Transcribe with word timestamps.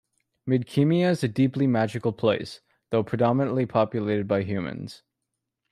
Midkemia 0.49 1.11
is 1.11 1.23
a 1.23 1.27
deeply 1.27 1.67
magical 1.67 2.11
place, 2.11 2.61
though 2.89 3.03
predominantly 3.03 3.67
populated 3.67 4.27
by 4.27 4.41
humans. 4.41 5.03